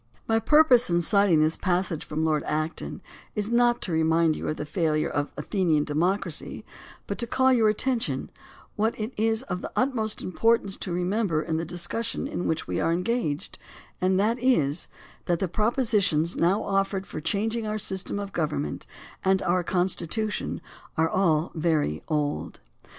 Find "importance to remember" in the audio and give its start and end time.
10.23-11.43